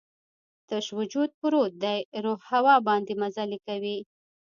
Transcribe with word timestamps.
تش 0.67 0.85
وجود 0.99 1.29
پروت 1.39 1.73
دی، 1.83 1.99
روح 2.23 2.39
هوا 2.51 2.75
باندې 2.87 3.13
مزلې 3.21 3.59
کوي 3.67 3.97